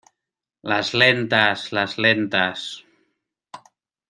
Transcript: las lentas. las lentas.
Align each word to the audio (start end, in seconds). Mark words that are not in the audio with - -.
las 0.63 0.95
lentas. 0.95 1.71
las 1.71 1.99
lentas. 1.99 2.65